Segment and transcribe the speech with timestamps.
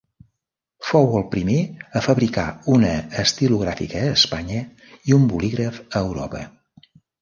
[0.87, 1.57] Fou el primer
[1.99, 2.91] a fabricar una
[3.27, 4.67] estilogràfica a Espanya
[5.13, 6.47] i un bolígraf a Europa.